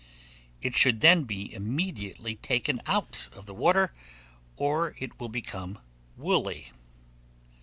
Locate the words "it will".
4.97-5.29